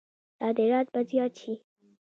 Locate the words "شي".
1.41-1.53